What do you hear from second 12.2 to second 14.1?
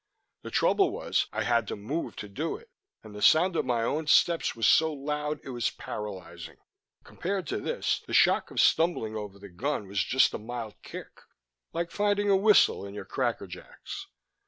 a whistle in your Cracker jacks.